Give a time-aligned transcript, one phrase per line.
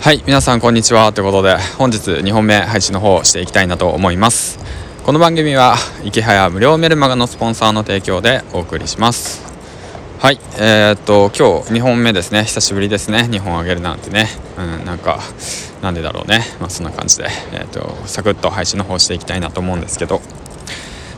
[0.00, 1.12] はい皆さんこんにちは。
[1.12, 4.58] ということで本日2本目配信の方をしていきたいなと思います。
[5.04, 5.74] この番組は
[6.04, 9.42] 池早無料メルマガのスポンサーの提供でお送りします。
[10.20, 12.44] はいえー、っと今日2本目ですね。
[12.44, 13.26] 久しぶりですね。
[13.28, 14.28] 2本あげるなんてね。
[14.56, 15.18] うんなんか
[15.82, 16.44] なんでだろうね。
[16.60, 20.22] まあそんな感じでえー、っとサクッと配信の方していきたいなと思うんですけど。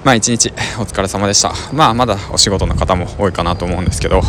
[0.05, 1.53] まあ一日お疲れ様でした。
[1.75, 4.23] まあまだお仕事の方も多いかなと思うんですけど、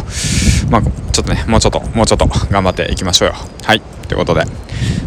[0.70, 3.36] まあちょっとね、もうちょっと、もうちょっと頑張っていきましょうよ。
[3.64, 3.82] はい。
[4.12, 4.44] ということで、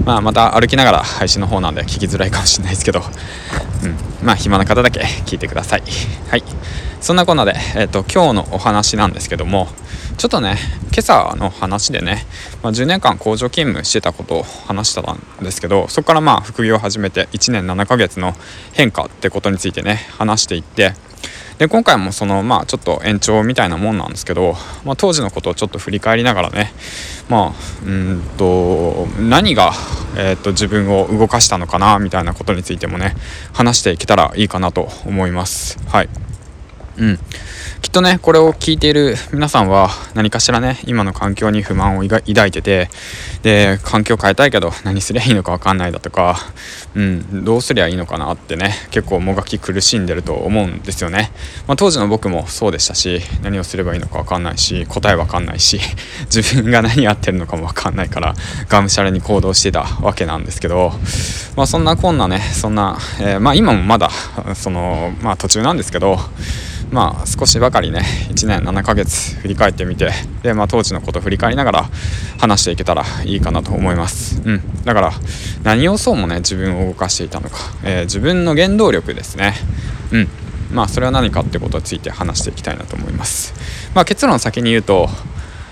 [0.07, 4.27] まあまた歩きながら配信の方なんで聞きづらいかもしれないですけど、うん。
[4.27, 5.83] まあ暇な方だけ聞いてください。
[6.31, 6.43] はい。
[7.03, 9.69] そんなこんなで、えっ、ー、と、今日のお話なんですけども、
[10.17, 10.57] ちょっとね、
[10.91, 12.25] 今朝の話でね、
[12.63, 18.33] まあ、10年間工場勤務してたことを話してたんですけどそこからまあ副業を始めて1年7ヶ月の
[18.75, 20.93] 変化ってことについてね話していって
[21.59, 24.55] で今回もそのまあちょっと延長みたいなもんなんですけど、
[24.85, 26.73] まあ、当時のことをちょっと振り返りながらね
[27.29, 29.73] まあうんと何が、
[30.17, 33.15] えー、と自分を動かしたのかなみたいなことについてもね
[33.53, 35.79] 話していけたらいいかなと思います。
[35.89, 36.09] はい。
[36.99, 37.19] うん。
[37.95, 42.89] とねこれを聞いている皆さんは何かしらね今の環境に不満を抱いてて
[43.45, 46.37] で環境変えたいけど何すりゃいいのか分かんないだとか、
[46.97, 51.31] うん、どうすりゃいいのかなってね結構もがき苦しんでると思うんですよね、
[51.69, 55.79] まあ、当時の僕もそうでしたし何をすればいいのか分かんないし答え分かんないし
[56.35, 58.35] 自分が何やってるのかも分かんないから
[58.69, 60.93] がむしゃらに行動してたわけなんですけど、
[61.55, 64.11] まあ、そんなこんなねそんな、えー、まあ今もまだ
[64.57, 66.19] そのまあ途中なんですけど
[66.95, 70.11] まあ少しばかりね1年7ヶ月振り返ってみて
[70.43, 71.91] で、まあ、当時のこと振り返りながら
[72.39, 75.13] 話していけたらいいかなと思います、うん、だから
[75.63, 79.55] 何をそうもね自分を動かしていたのか、えー、自分の原動力ですね。
[80.13, 80.29] うん。
[80.73, 83.55] まあそれは何かってことについて話していきたいなと思います。
[83.95, 85.09] まあ結論先に言うと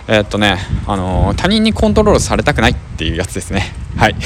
[0.08, 3.72] えー、っとね、あのー、他人にコントロールされたくないっていうやつですね。
[3.96, 4.16] はい。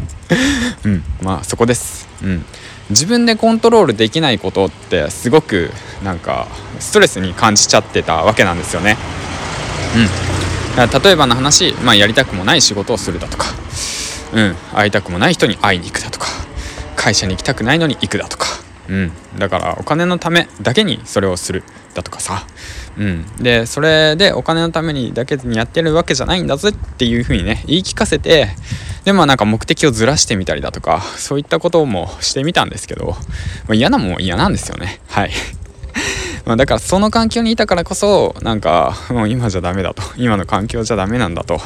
[0.84, 1.04] うん。
[1.22, 2.08] まあそこです。
[2.22, 2.44] うん。
[2.90, 5.70] 自分でコントロールできないことってすごく
[6.04, 6.46] なんか
[6.78, 8.96] ストレスに感じちゃってたわけなんですよね。
[10.76, 13.46] うん、例えばの話、まあ、やりたくもない仕事をするだとか、
[14.34, 16.40] うん、会いたくもない人に会いに行くだとか。
[17.00, 18.46] 会社に行きたくないのに行くだとか、
[18.90, 22.46] うん、だからお金のためだけにそれをするだとかさ、
[22.98, 28.48] うん、でそれでお金のためにだけにやってるわけじゃないんだぜっていうふうにね言い聞かせて
[29.04, 33.16] でまあなんか目的をずらしてみたりだとかそういったこともしてみたんですけど、ま
[33.70, 35.00] あ、嫌なもん嫌なんですよね。
[35.08, 35.30] はい。
[36.46, 40.02] まあだからその環境にいたからこそなんかもう今じゃダメだと。
[40.16, 41.60] 今の環境じゃダメなんだと。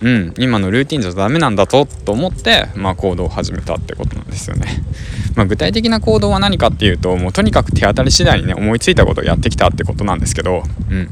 [0.00, 0.34] うん。
[0.38, 4.82] 今のルーティンじゃダメなんだとと思ってまあ行動を始めたってことなんですよね。
[5.34, 11.10] まあ具体的な行動は何かっていうともうとにかく手当たり次第にね思いついたことをやってきたってことなんですけどうん。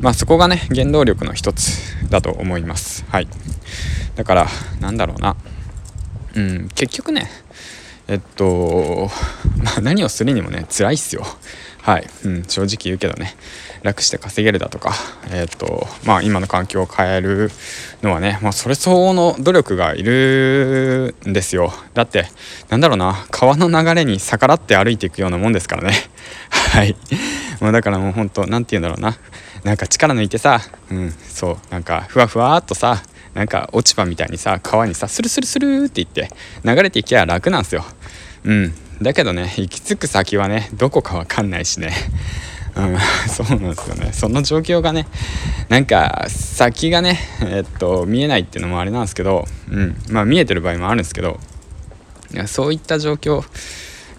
[0.00, 3.04] まあそこがね原動力の一つだと思います。
[3.08, 3.28] はい。
[4.16, 4.46] だから
[4.80, 5.36] なんだろうな。
[6.34, 7.30] うん結局ね
[8.08, 9.08] えっと、
[9.62, 11.24] まあ、何をするにもね辛いっすよ。
[11.80, 13.36] はい、うん、正直言うけどね。
[13.82, 14.94] 楽して稼げるだとか、
[15.30, 17.50] えっとまあ、今の環境を変える
[18.02, 21.70] のはね、まあ、それ相応の努力がいるんですよ。
[21.92, 22.24] だって
[22.70, 23.26] なんだろうな。
[23.30, 25.92] 川の流れに逆らって歩いていくようなもんですからね。
[26.48, 26.96] はい。
[27.60, 29.16] もうだからもうほんと何て言うんだろうな。
[29.64, 30.60] なんか力抜いてさ、
[30.90, 36.30] うん、そうなんかふわふわっとさなんか落ち葉みたいにさ川にさスルスルスルって言って
[36.62, 37.84] 流れていきゃ楽なんですよ。
[38.44, 41.92] うんだけどね行き着く先はねどこか分かんないしね。
[42.76, 42.98] うん
[43.28, 44.12] そうなんですよね。
[44.12, 45.06] その状況がね
[45.68, 51.40] なんか先がねえっと見えないっていうのもあれなんですけどうんまあ見えてる場合もあるんですけど
[52.32, 53.44] いやそういった状況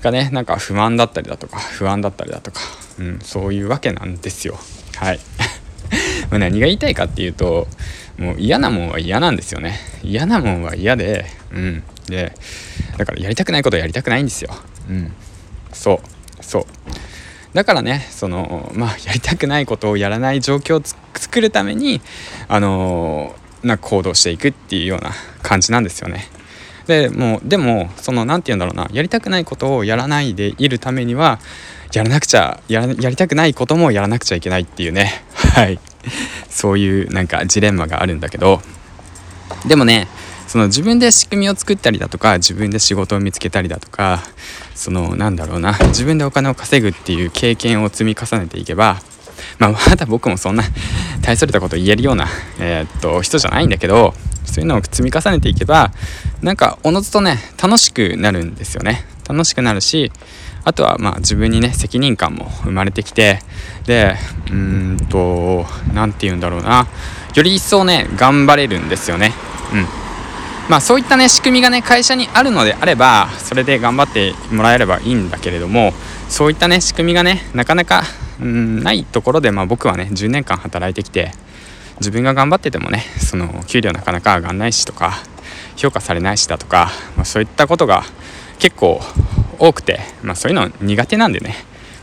[0.02, 2.60] がねなんか不満だったりだとか不安だったりだとか、
[3.00, 4.58] うん、そういうわけなんですよ。
[4.96, 5.20] はい。
[6.32, 7.68] ま何が言いたいかっていうと
[8.18, 9.80] もう嫌なもんは嫌なんですよね。
[10.04, 11.84] 嫌なもんは嫌でうん。
[12.08, 12.34] で
[12.98, 14.54] だからやりたくないことはやりたくないんですよ。
[14.90, 15.12] うん。
[15.74, 16.02] そ
[16.40, 16.44] う。
[16.44, 16.66] そう。
[17.54, 20.82] だからねそのまあやりたくないことをやらない状況を
[21.16, 22.02] 作るために
[22.48, 26.28] あのー、な行動していくっていうような感じなんですよね。
[26.88, 28.88] でもうでもその何て言うんだろうな。
[28.92, 31.40] やりたくないことをやらないでいるためには
[31.94, 35.24] やらなくちゃやりたくないこともやらなくちゃいけないっていうね。
[35.56, 35.80] はい。
[36.50, 38.62] そういうなんかジレンマがあるんだけど。
[39.66, 40.08] でもね
[40.48, 44.24] その自分で仕組みを作ったりだとか自分で仕事を見つけたりだとか
[44.76, 45.78] そのなんだろうな。
[45.88, 49.02] 自分でお金を稼ぐっていう経験を積み重ねていけば
[49.60, 50.64] まあまだ僕もそんな
[51.22, 52.28] 大それたこと言えるような、
[52.60, 54.14] えー、っと人じゃないんだけど
[54.46, 55.92] そういうのを積み重ねていけば
[56.42, 59.06] なんかおのずとね楽しくなるんですよね。
[59.28, 60.12] 楽しくなるし
[60.64, 63.40] あとはまあ自分にね責任感も生まれてきて
[63.86, 64.16] で
[64.52, 66.88] うんと何て言うんだろうな。
[67.36, 69.34] より一層ね頑張れるんですよね。
[69.74, 70.06] うん。
[70.70, 75.94] まあそういったね仕組みがね会社にあるのであればそれで頑張ってもらえればいいんだけれども
[76.28, 78.04] そういったね仕組みがねなかなか
[78.42, 81.32] うんないところで、まあ、僕はね10年間働いてきて
[82.00, 85.14] 自分が頑張っててもねその給料なかなか上がんないしとか
[85.76, 88.04] 評価されないしだとか、まあ、そういったことが
[88.60, 89.02] 結構
[89.60, 91.56] 多くて、まあ、そういうの苦手なんでね、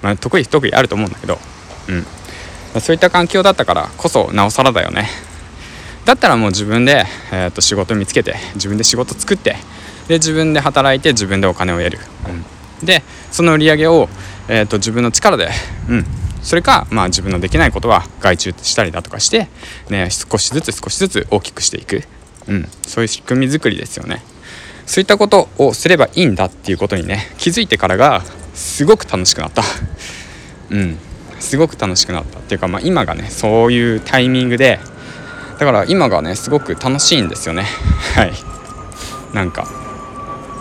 [0.03, 1.39] まあ、得意不得意あると思うんだけど、
[1.89, 1.99] うん。
[1.99, 2.05] ま
[2.77, 5.09] あ、そういった環境だったからこそなおさらだよね。
[6.05, 9.57] だったらもう自分で、えー、と仕事見つけて自分で仕事作って
[10.09, 11.99] で自分で働いて自分でお金を得る、
[12.81, 14.09] うん、でその売り上げを、
[14.49, 15.49] えー、と自分の力で、
[15.89, 16.05] うん、
[16.43, 19.49] それか、まあ、自分のできないことは外注したりだとかして、
[19.89, 22.03] ね、少しずつ少しずつ大きくしていく、
[22.49, 24.23] うん、そういう仕組み作りですよね。
[24.87, 28.23] そういったことをすればいいんだっていうことにね気づいてからが
[28.53, 29.63] すごく楽しくなった。
[30.71, 30.99] うん。
[31.39, 34.79] すごく楽しくなったっていうか、まあ、今がねそういうタイミングで
[35.59, 37.65] だから今がねすごく楽しいんですよね。
[38.17, 38.33] はい。
[39.33, 39.69] なんか。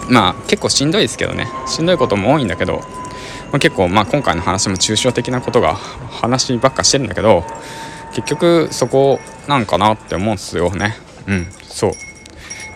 [0.09, 1.47] まあ結構しんどいですけどね。
[1.67, 2.83] しんどいことも多いんだけど
[3.51, 7.43] まあ、結構、まあ、今回の話も抽象的なことが話ばっかしてるんだけど
[8.13, 10.95] 結局そこなんかなって思うんですよね。
[11.27, 11.91] うんそう。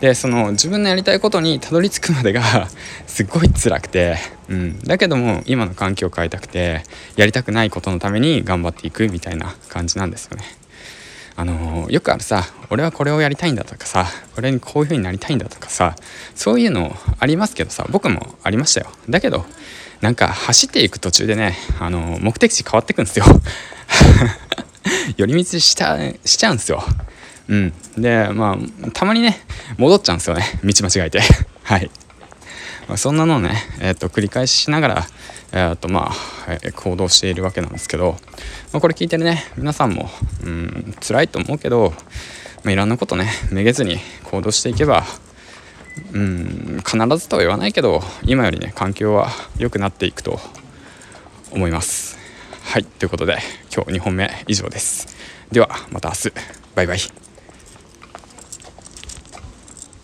[0.01, 2.67] でその自分のやりたいことにたどり着くまでが
[3.07, 4.17] すっごい辛くて、
[4.49, 6.83] うん、だけども今の環境を変えたくて
[7.15, 10.43] やりたくないことのために頑張っていくみたいな感じなんですよね。
[11.37, 14.07] あのー、よくあるさ俺はこれをやりたいんだとかさ
[14.37, 15.95] 俺にこういう風になりたいんだとかさ
[16.33, 18.87] そういうのありますけどさ僕もありましたよ。
[19.09, 19.45] だけど
[20.01, 23.25] なんか走っていく途中でね、あの目的地変わってくんですよ
[25.17, 26.83] 寄り道したしちゃうんですよ。
[27.47, 27.73] うん。
[27.97, 29.39] で、まあ、たまにね、
[29.77, 30.43] 戻っちゃうんですよね。
[30.63, 31.21] 道間違えて。
[31.63, 31.89] はい。
[32.87, 35.07] まあ、そんなのをね、えっ、と、繰り返ししながら、
[35.51, 38.17] えっ、と、まあ、えー、行動しているわけなんですけど、
[38.71, 40.09] まあ、これ聞いてるね、皆さんも、
[40.43, 41.93] うん、辛いと思うけど、
[42.63, 45.05] まあ、いろんなことね、めげずに行動していけば、
[46.13, 50.39] うん必ずとは言わないけど今よりね環境は良くなっていくと
[51.51, 52.17] 思います。
[52.63, 53.37] はいということで
[53.73, 55.15] 今日2本目以上です。
[55.51, 56.33] ではまた明日。
[56.75, 57.24] バイバイ。